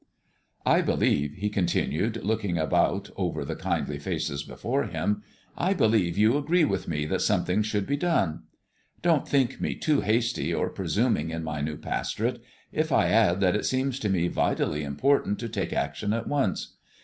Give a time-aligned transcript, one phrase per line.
[0.65, 5.21] _'I believe," he continued, looking about over the kindly faces before him,
[5.55, 8.41] "I believe you agree with me that something should be done.
[9.03, 12.41] Don't think me too hasty or presuming in my new pastorate,
[12.71, 16.77] if I add that it seems to me vitally important to take action at once.